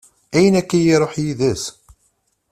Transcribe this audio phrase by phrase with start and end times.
[0.35, 1.63] Ayen akka i yi-iruḥ yiḍes?